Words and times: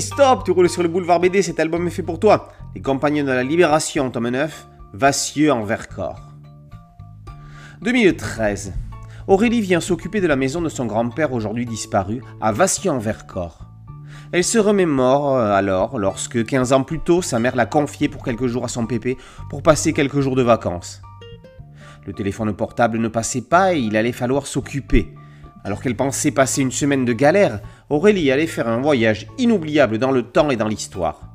Stop, 0.00 0.44
tu 0.44 0.50
roules 0.50 0.68
sur 0.68 0.82
le 0.82 0.88
boulevard 0.88 1.20
BD, 1.20 1.40
cet 1.40 1.60
album 1.60 1.86
est 1.86 1.90
fait 1.90 2.02
pour 2.02 2.18
toi. 2.18 2.48
Les 2.74 2.82
Compagnons 2.82 3.24
de 3.24 3.30
la 3.30 3.44
Libération, 3.44 4.10
tome 4.10 4.28
9, 4.28 4.66
Vassieux 4.92 5.52
en 5.52 5.62
Vercors. 5.62 6.32
2013. 7.80 8.72
Aurélie 9.28 9.60
vient 9.60 9.80
s'occuper 9.80 10.20
de 10.20 10.26
la 10.26 10.34
maison 10.34 10.60
de 10.60 10.68
son 10.68 10.86
grand-père 10.86 11.32
aujourd'hui 11.32 11.64
disparu, 11.64 12.22
à 12.40 12.50
Vassieux 12.50 12.90
en 12.90 12.98
Vercors. 12.98 13.60
Elle 14.32 14.42
se 14.42 14.58
remémore 14.58 15.36
euh, 15.36 15.52
alors 15.52 15.96
lorsque, 15.98 16.44
15 16.44 16.72
ans 16.72 16.82
plus 16.82 16.98
tôt, 16.98 17.22
sa 17.22 17.38
mère 17.38 17.54
l'a 17.54 17.66
confié 17.66 18.08
pour 18.08 18.24
quelques 18.24 18.48
jours 18.48 18.64
à 18.64 18.68
son 18.68 18.86
pépé 18.86 19.16
pour 19.48 19.62
passer 19.62 19.92
quelques 19.92 20.20
jours 20.20 20.34
de 20.34 20.42
vacances. 20.42 21.02
Le 22.04 22.12
téléphone 22.12 22.52
portable 22.52 22.98
ne 22.98 23.08
passait 23.08 23.42
pas 23.42 23.74
et 23.74 23.78
il 23.78 23.96
allait 23.96 24.12
falloir 24.12 24.48
s'occuper. 24.48 25.14
Alors 25.64 25.80
qu'elle 25.80 25.96
pensait 25.96 26.30
passer 26.30 26.60
une 26.60 26.70
semaine 26.70 27.06
de 27.06 27.14
galère, 27.14 27.60
Aurélie 27.88 28.30
allait 28.30 28.46
faire 28.46 28.68
un 28.68 28.82
voyage 28.82 29.26
inoubliable 29.38 29.96
dans 29.96 30.10
le 30.10 30.22
temps 30.22 30.50
et 30.50 30.56
dans 30.56 30.68
l'histoire. 30.68 31.34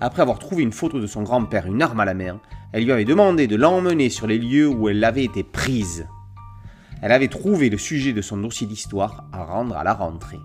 Après 0.00 0.22
avoir 0.22 0.38
trouvé 0.38 0.62
une 0.62 0.72
photo 0.72 0.98
de 1.00 1.06
son 1.06 1.22
grand-père, 1.22 1.66
une 1.66 1.82
arme 1.82 2.00
à 2.00 2.06
la 2.06 2.14
main, 2.14 2.40
elle 2.72 2.84
lui 2.84 2.92
avait 2.92 3.04
demandé 3.04 3.46
de 3.46 3.56
l'emmener 3.56 4.08
sur 4.08 4.26
les 4.26 4.38
lieux 4.38 4.68
où 4.68 4.88
elle 4.88 5.04
avait 5.04 5.24
été 5.24 5.42
prise. 5.42 6.06
Elle 7.02 7.12
avait 7.12 7.28
trouvé 7.28 7.68
le 7.68 7.76
sujet 7.76 8.14
de 8.14 8.22
son 8.22 8.38
dossier 8.38 8.66
d'histoire 8.66 9.28
à 9.32 9.44
rendre 9.44 9.76
à 9.76 9.84
la 9.84 9.92
rentrée. 9.92 10.40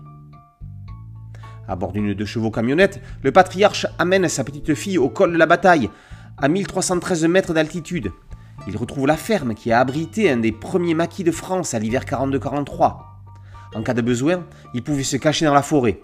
À 1.66 1.76
bord 1.76 1.92
d'une 1.92 2.12
deux 2.12 2.26
chevaux 2.26 2.50
camionnette, 2.50 3.00
le 3.22 3.32
patriarche 3.32 3.86
amène 3.98 4.28
sa 4.28 4.44
petite 4.44 4.74
fille 4.74 4.98
au 4.98 5.08
col 5.08 5.32
de 5.32 5.38
la 5.38 5.46
bataille, 5.46 5.88
à 6.36 6.48
1313 6.48 7.24
mètres 7.24 7.54
d'altitude. 7.54 8.12
Il 8.68 8.76
retrouve 8.76 9.06
la 9.06 9.16
ferme 9.16 9.54
qui 9.54 9.72
a 9.72 9.80
abrité 9.80 10.30
un 10.30 10.36
des 10.36 10.52
premiers 10.52 10.94
maquis 10.94 11.24
de 11.24 11.32
France 11.32 11.74
à 11.74 11.78
l'hiver 11.78 12.04
42-43. 12.04 12.96
En 13.74 13.82
cas 13.82 13.94
de 13.94 14.02
besoin, 14.02 14.44
il 14.74 14.82
pouvait 14.82 15.02
se 15.02 15.16
cacher 15.16 15.46
dans 15.46 15.54
la 15.54 15.62
forêt. 15.62 16.00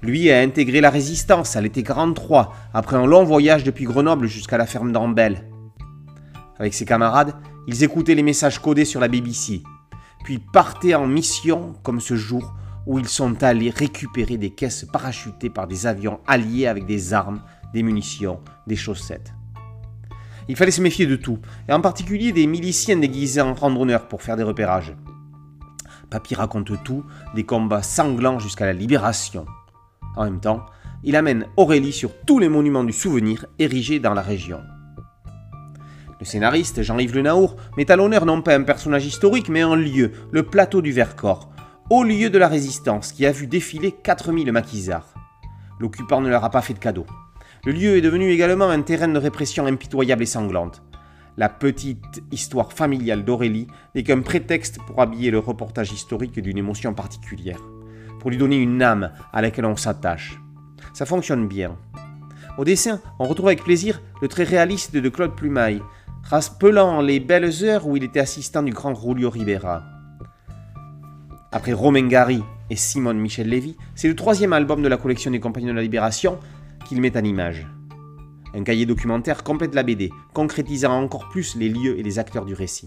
Lui 0.00 0.30
a 0.30 0.40
intégré 0.40 0.80
la 0.80 0.90
résistance 0.90 1.54
à 1.54 1.60
l'été 1.60 1.82
43, 1.82 2.54
après 2.72 2.96
un 2.96 3.06
long 3.06 3.24
voyage 3.24 3.64
depuis 3.64 3.84
Grenoble 3.84 4.26
jusqu'à 4.26 4.56
la 4.58 4.66
ferme 4.66 4.92
d'Ambel. 4.92 5.48
Avec 6.58 6.74
ses 6.74 6.84
camarades, 6.84 7.34
ils 7.68 7.84
écoutaient 7.84 8.14
les 8.14 8.22
messages 8.22 8.58
codés 8.58 8.84
sur 8.84 9.00
la 9.00 9.08
BBC, 9.08 9.62
puis 10.24 10.38
partaient 10.38 10.94
en 10.94 11.06
mission 11.06 11.74
comme 11.82 12.00
ce 12.00 12.16
jour 12.16 12.54
où 12.86 12.98
ils 12.98 13.08
sont 13.08 13.42
allés 13.42 13.70
récupérer 13.70 14.38
des 14.38 14.50
caisses 14.50 14.86
parachutées 14.92 15.50
par 15.50 15.66
des 15.68 15.86
avions 15.86 16.20
alliés 16.26 16.66
avec 16.66 16.86
des 16.86 17.12
armes, 17.12 17.42
des 17.72 17.82
munitions, 17.82 18.40
des 18.66 18.76
chaussettes. 18.76 19.34
Il 20.48 20.56
fallait 20.56 20.70
se 20.70 20.80
méfier 20.80 21.06
de 21.06 21.16
tout, 21.16 21.38
et 21.68 21.72
en 21.72 21.80
particulier 21.80 22.32
des 22.32 22.46
miliciens 22.46 22.96
déguisés 22.96 23.40
en 23.40 23.54
randonneurs 23.54 24.08
pour 24.08 24.22
faire 24.22 24.36
des 24.36 24.42
repérages. 24.42 24.94
Papy 26.10 26.34
raconte 26.34 26.82
tout, 26.84 27.04
des 27.34 27.44
combats 27.44 27.82
sanglants 27.82 28.38
jusqu'à 28.38 28.66
la 28.66 28.72
libération. 28.72 29.46
En 30.16 30.24
même 30.24 30.40
temps, 30.40 30.66
il 31.04 31.16
amène 31.16 31.46
Aurélie 31.56 31.92
sur 31.92 32.12
tous 32.26 32.38
les 32.38 32.48
monuments 32.48 32.84
du 32.84 32.92
souvenir 32.92 33.46
érigés 33.58 33.98
dans 33.98 34.14
la 34.14 34.22
région. 34.22 34.60
Le 36.20 36.26
scénariste 36.26 36.82
Jean-Yves 36.82 37.14
Le 37.14 37.22
Naour 37.22 37.56
met 37.76 37.90
à 37.90 37.96
l'honneur 37.96 38.26
non 38.26 38.42
pas 38.42 38.54
un 38.54 38.62
personnage 38.62 39.06
historique, 39.06 39.48
mais 39.48 39.62
un 39.62 39.74
lieu, 39.74 40.12
le 40.30 40.44
plateau 40.44 40.80
du 40.80 40.92
Vercors, 40.92 41.50
au 41.90 42.04
lieu 42.04 42.30
de 42.30 42.38
la 42.38 42.46
résistance 42.46 43.12
qui 43.12 43.26
a 43.26 43.32
vu 43.32 43.46
défiler 43.46 43.90
4000 43.90 44.52
maquisards. 44.52 45.14
L'occupant 45.80 46.20
ne 46.20 46.28
leur 46.28 46.44
a 46.44 46.50
pas 46.50 46.62
fait 46.62 46.74
de 46.74 46.78
cadeau. 46.78 47.06
Le 47.64 47.70
lieu 47.70 47.96
est 47.96 48.00
devenu 48.00 48.28
également 48.30 48.70
un 48.70 48.82
terrain 48.82 49.06
de 49.06 49.18
répression 49.20 49.66
impitoyable 49.66 50.24
et 50.24 50.26
sanglante. 50.26 50.82
La 51.36 51.48
petite 51.48 52.20
histoire 52.32 52.72
familiale 52.72 53.24
d'Aurélie 53.24 53.68
n'est 53.94 54.02
qu'un 54.02 54.20
prétexte 54.20 54.80
pour 54.84 55.00
habiller 55.00 55.30
le 55.30 55.38
reportage 55.38 55.92
historique 55.92 56.40
d'une 56.40 56.58
émotion 56.58 56.92
particulière, 56.92 57.60
pour 58.18 58.30
lui 58.30 58.36
donner 58.36 58.56
une 58.56 58.82
âme 58.82 59.12
à 59.32 59.40
laquelle 59.40 59.64
on 59.64 59.76
s'attache. 59.76 60.40
Ça 60.92 61.06
fonctionne 61.06 61.46
bien. 61.46 61.78
Au 62.58 62.64
dessin, 62.64 63.00
on 63.20 63.28
retrouve 63.28 63.46
avec 63.46 63.62
plaisir 63.62 64.02
le 64.20 64.26
trait 64.26 64.42
réaliste 64.42 64.96
de 64.96 65.08
Claude 65.08 65.36
Plumaille, 65.36 65.82
rappelant 66.24 67.00
les 67.00 67.20
belles 67.20 67.62
heures 67.62 67.86
où 67.86 67.96
il 67.96 68.02
était 68.02 68.18
assistant 68.18 68.64
du 68.64 68.72
grand 68.72 68.96
Julio 68.96 69.30
Ribera. 69.30 69.84
Après 71.52 71.74
Romain 71.74 72.08
Gary 72.08 72.42
et 72.70 72.76
Simone 72.76 73.20
Michel 73.20 73.48
Lévy, 73.48 73.76
c'est 73.94 74.08
le 74.08 74.16
troisième 74.16 74.52
album 74.52 74.82
de 74.82 74.88
la 74.88 74.96
collection 74.96 75.30
des 75.30 75.38
Compagnons 75.38 75.68
de 75.68 75.76
la 75.76 75.82
Libération 75.82 76.40
qu'il 76.92 77.00
met 77.00 77.16
en 77.16 77.24
image. 77.24 77.66
Un 78.52 78.64
cahier 78.64 78.84
documentaire 78.84 79.44
complète 79.44 79.74
la 79.74 79.82
BD, 79.82 80.10
concrétisant 80.34 80.92
encore 80.92 81.30
plus 81.30 81.56
les 81.56 81.70
lieux 81.70 81.98
et 81.98 82.02
les 82.02 82.18
acteurs 82.18 82.44
du 82.44 82.52
récit. 82.52 82.86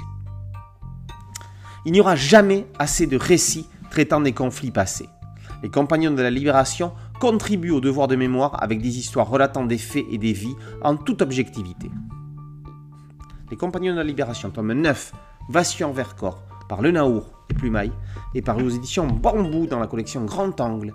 Il 1.87 1.91
n'y 1.91 2.01
aura 2.01 2.15
jamais 2.15 2.67
assez 2.77 3.07
de 3.07 3.17
récits 3.17 3.67
traitant 3.89 4.21
des 4.21 4.31
conflits 4.31 4.69
passés. 4.69 5.09
Les 5.63 5.71
Compagnons 5.71 6.11
de 6.11 6.21
la 6.21 6.29
Libération 6.29 6.91
contribuent 7.19 7.71
au 7.71 7.81
devoir 7.81 8.07
de 8.07 8.15
mémoire 8.15 8.61
avec 8.61 8.79
des 8.79 8.99
histoires 8.99 9.27
relatant 9.27 9.65
des 9.65 9.79
faits 9.79 10.05
et 10.11 10.19
des 10.19 10.33
vies 10.33 10.55
en 10.83 10.97
toute 10.97 11.23
objectivité. 11.23 11.89
Les 13.49 13.57
Compagnons 13.57 13.93
de 13.93 13.97
la 13.97 14.03
Libération, 14.03 14.51
tome 14.51 14.73
9, 14.73 15.13
Vassion 15.49 15.91
Vercors, 15.91 16.43
par 16.69 16.83
Le 16.83 16.91
Naour 16.91 17.31
et 17.49 17.55
Plumaille, 17.55 17.93
et 18.35 18.43
paru 18.43 18.65
aux 18.65 18.69
éditions 18.69 19.07
Bambou 19.07 19.65
dans 19.65 19.79
la 19.79 19.87
collection 19.87 20.25
Grand 20.25 20.61
Angle. 20.61 20.93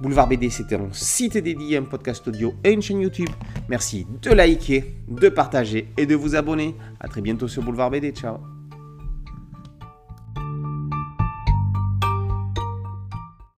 Boulevard 0.00 0.28
BD, 0.28 0.48
c'était 0.50 0.76
un 0.76 0.88
site 0.92 1.36
dédié, 1.36 1.76
un 1.76 1.82
podcast 1.82 2.26
audio 2.26 2.54
et 2.64 2.72
une 2.72 2.82
chaîne 2.82 3.00
YouTube. 3.00 3.28
Merci 3.68 4.06
de 4.22 4.30
liker, 4.30 4.94
de 5.08 5.28
partager 5.28 5.88
et 5.96 6.06
de 6.06 6.14
vous 6.14 6.34
abonner. 6.36 6.74
A 7.00 7.08
très 7.08 7.20
bientôt 7.20 7.48
sur 7.48 7.62
Boulevard 7.62 7.90
BD. 7.90 8.12
Ciao 8.12 8.59